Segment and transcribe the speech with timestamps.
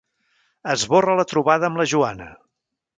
[0.75, 2.33] Esborra la trobada amb la Joana.